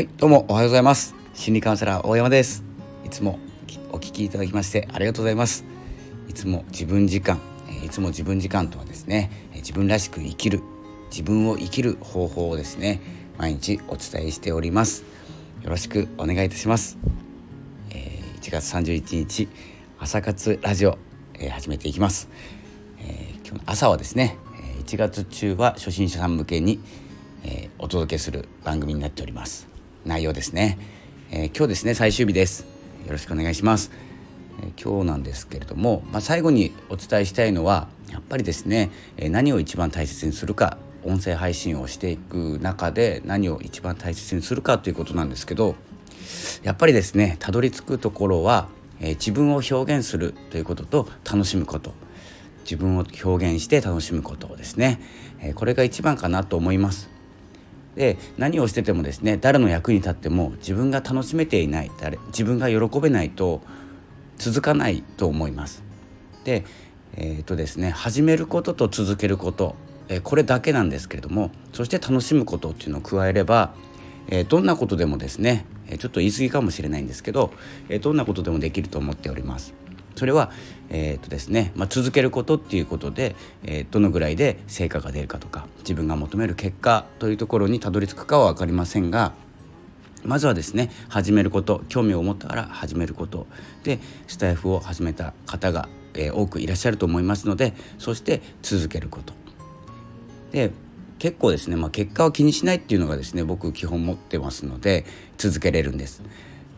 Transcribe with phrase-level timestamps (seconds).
[0.00, 1.14] はいどうもおはようございます。
[1.34, 2.64] 心理カウンセラー大山です。
[3.04, 3.38] いつも
[3.92, 5.62] お聞きいただきましてありがとうございます。
[6.26, 7.38] いつも自分時間
[7.84, 10.62] いつも自分時間とはですね自分らしく生きる
[11.10, 13.02] 自分を生きる方法をですね
[13.36, 15.04] 毎日お伝えしております。
[15.62, 16.96] よろしくお願いいたします、
[17.90, 19.48] えー、1月31日
[19.98, 20.96] 朝活ラジオ、
[21.34, 22.30] えー、始めていきます、
[23.00, 24.38] えー、今日の朝はですね
[24.86, 26.80] 1月中は初心者さん向けに、
[27.44, 29.69] え、お届けする番組になっております。
[30.04, 30.78] 内容ですね、
[31.30, 32.62] えー、今日ですね最終日です。
[33.06, 33.90] よろしくお願いします、
[34.62, 45.76] えー、今日なんですけれども、まあ、最後にお伝えしたいのはやっぱりですね、え何を一番大切にするか音声配信をしていく中で何を一番大切にするかということなんですけど
[46.62, 48.68] やっぱりですねたどり着くところは、
[49.00, 51.92] え自分を表現するということと楽しむこと。
[52.64, 55.00] 自分を表現して楽しむことですね、
[55.40, 57.19] えこれが一番かなと思います。
[58.00, 63.60] で何をしててもですね誰の役に立っても自分が楽しめていない誰自分が喜べないと
[64.38, 65.82] 続かないと思います
[66.44, 66.64] で
[67.16, 69.74] えーとですね、始めることと続けること、
[70.08, 73.74] えー、これだけなんですけれどもそして楽しむことっていうのを加えれば、
[74.28, 77.52] えー、どんなことでもですね、えちょっと言い過ぎかもしれないんですけど、
[77.88, 79.74] えどんなことでもできると思っております。
[80.16, 80.50] それは、
[80.88, 89.32] えーとですねまあ、続けることっていうことで、えー、どのぐらいで成果が出るかとか自分が求める結果というところにたどり着くかは分かりませんが
[90.24, 93.46] まずはですね始めること興味を持ったら始めること
[93.84, 99.32] でスタイフを始めた方が、えー、多くいらっしゃると思いますのでそして続けること
[100.52, 100.70] で
[101.18, 105.04] 結構ですね、まあ、結果を気にしないっていうのがですね僕基本持ってますので
[105.36, 106.22] 続けれるんです。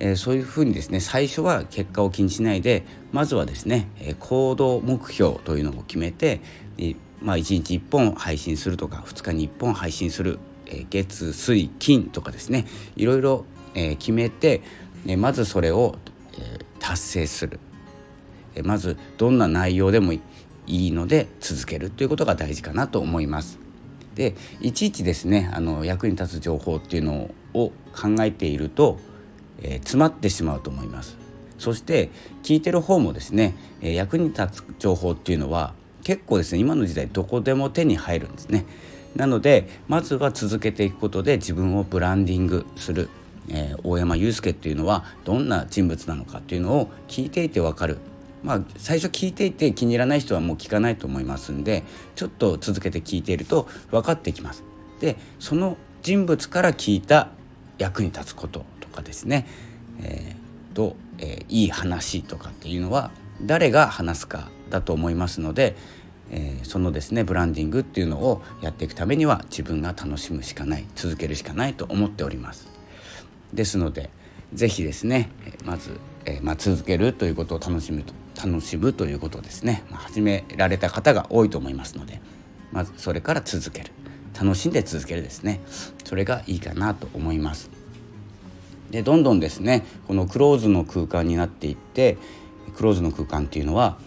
[0.00, 6.40] えー、そういうふうにですね最初は結果を気にしないでまずはですね、えー、行動目標というのを決めて、
[6.78, 14.62] えー、まあ、1日1本配信するとか2日に1本配信する、え月水金とかですねいろいろ、え決めて、
[15.06, 15.96] えまずそれを、
[16.38, 17.60] え達成する、
[18.54, 20.20] えまずどんな内容でもい
[20.66, 23.58] いので続けるということが大事かなと思います。
[24.14, 28.98] でいちいちですねあの役に立つ情報っていうのを考えていると
[29.62, 31.16] えー、詰まってしまうと思います。
[31.58, 32.10] そして
[32.42, 38.64] 聞いてる方もですね、え、役に立つ情報っていうのは結構ですね今の時代どこでも手に入るんですね。
[39.14, 43.10] なのでまずは続けていくことで自分をブランディングする、
[43.48, 47.98] えー、大山祐介っていうのはどんな人物なのかっていうのを聞いていてわかる。
[48.42, 51.82] まあ最初聞いていて気に入らない人はもう聞かないと思いますんで
[52.14, 54.64] ちょっと続けて聞いていると分かってきます。
[55.00, 57.28] でその人物から聞いた
[57.76, 58.64] 役に立つこと。
[58.90, 59.46] かですね、
[60.02, 63.10] えー、と、えー、いい話とかっていうのは
[63.42, 65.76] 誰が話すかだと思いますので、
[66.30, 72.68] えー、そのですねブランディングっていうのをやっていくためには自分が楽しむしかない続けるしかないと思っております。
[73.52, 74.10] ですので
[74.52, 75.30] 是非ですね
[75.64, 82.20] まず、えー、まあ、続けるということを楽しむと楽しむということですね、まあ、始められた方が多いと思いますので
[82.72, 83.92] まずそれから続ける
[84.40, 85.60] 楽しんで続けるですね
[86.04, 87.79] それがいいかなと思います。
[88.90, 92.18] でどんどんですねこのクローズの空間になっていって
[92.76, 93.98] クローズの空間っていうのは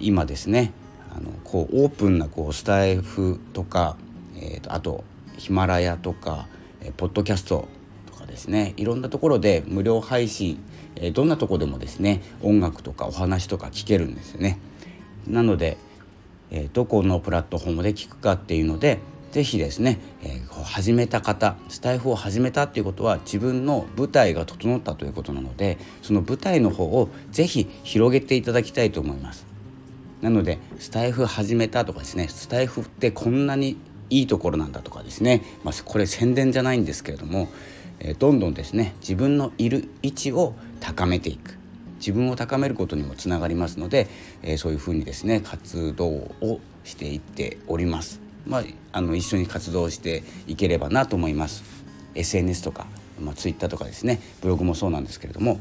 [0.00, 0.72] 今ですね
[1.14, 3.96] あのこうオープンなこうスタイフとか、
[4.36, 5.04] えーと、あと
[5.36, 6.46] ヒマラヤとか、
[6.80, 7.68] えー、ポッドキャスト
[8.06, 10.58] とかですねいろんなところで無料配信、
[10.96, 14.58] えー、どんなとこでもですね音楽とかお話とか聞けるんですよね。
[15.26, 15.76] なので、
[16.50, 18.98] えー、どこのプラットフォームで聞くかっていうので
[19.32, 29.46] 是非ですね、えー、始めた方スタイフを始めたっていうことは自分の舞台が整ったということなのでその舞台の方を是非広げていただきたいと思います。
[30.20, 33.76] なのでスタイフ始めたとかですねスタイフってこんなに
[34.10, 37.48] いいところなんだとかですね、まあ、これ宣伝じゃないんですけれども、
[37.98, 41.58] えー、どんどんですね自分のいる位置を高めていく
[41.96, 44.08] 自分を高めることにもつながりますので、
[44.42, 48.21] えー、そういうふうにですね活動をしていっております。
[48.46, 48.62] まあ、
[48.92, 51.62] あの一緒に活動していければなと思います。
[52.14, 52.86] SNS とか、
[53.20, 54.20] まあ、Twitter とかですね。
[54.40, 55.60] ブログもそうなんですけれども、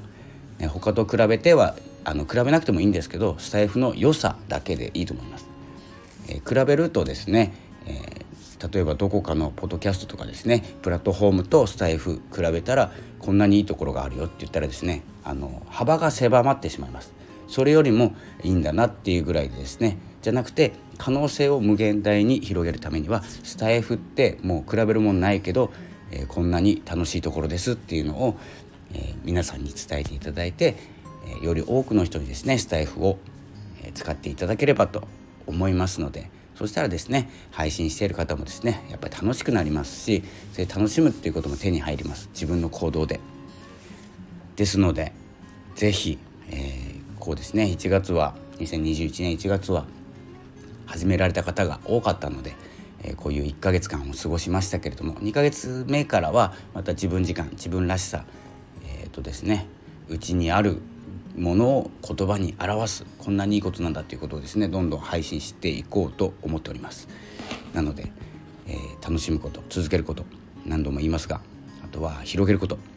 [0.59, 5.47] ね、他と比べてはあの比べなくてもいいんですけどスタイフの良さだけでいいと思います、
[6.29, 7.53] えー、比べるとですね、
[7.85, 10.63] えー、例えばどこかのポッドキャストとかですね。
[10.81, 17.13] プラットフォームとスタイフ比べたらこんなにいいところがあるよって言ったらですねあの幅が狭まってしまいます。
[17.47, 25.71] それよりもいいんだなっていうぐらいでですねじゃなくて可能性を無限大に広げるためにはスタイフってもう比べるもんないけど、
[26.11, 28.37] えー、こんなに楽しいところですっていうのを、
[28.93, 30.75] えー、皆さんに伝えていただいて、
[31.27, 33.17] えー、より多くの人にですねスタイフを、
[33.95, 35.07] 使っていただければと
[35.47, 40.23] 思いますのでそしたらですね配信している方もですねやっぱり楽しくなりますし
[40.53, 42.29] それ楽しむっていうことも手に入ります。
[42.33, 43.19] 自分の行動で。
[44.55, 45.13] ですので
[45.75, 46.19] 是非、
[46.51, 49.85] えー、こうですね1月は2021年1月は
[50.91, 52.53] 始められた方が多かったので、
[53.03, 58.25] えー、こういう1ヶ月間を過ごしましたけれども2ヶ月目からはまた自分時間自分らしさ
[58.85, 59.67] えっ、ー、とですね
[60.09, 60.81] うちにある
[61.37, 67.07] ものを言葉に表すこんなにいいことなんだということをですねどんどん配信していこうと思っております。
[67.73, 68.11] なので、
[68.67, 70.25] えー、楽しむこと続けること
[70.65, 71.39] 何度も言いますが
[71.85, 72.90] あとは広げること。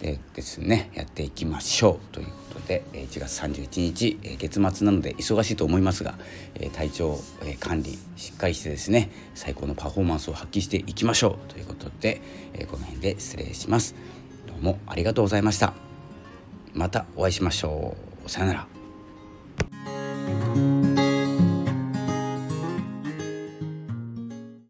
[0.00, 6.14] でですねやっていきましょうということで1月31日月末なので忙しいと思いますが
[6.72, 7.18] 体調
[7.60, 12.20] 管理しっかりしてですね最高のパフォーマンスを発揮していきましょうということで
[12.70, 13.94] この辺で失礼します。
[14.46, 15.74] どうもありがとうございました。
[16.72, 18.30] またお会いしましょう。
[18.30, 18.83] さよなら。